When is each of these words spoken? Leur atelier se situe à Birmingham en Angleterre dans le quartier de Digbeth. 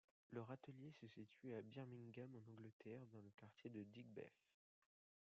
Leur 0.31 0.49
atelier 0.49 0.89
se 0.93 1.05
situe 1.07 1.53
à 1.53 1.61
Birmingham 1.61 2.35
en 2.35 2.49
Angleterre 2.49 3.05
dans 3.11 3.21
le 3.21 3.29
quartier 3.37 3.69
de 3.69 3.83
Digbeth. 3.83 4.33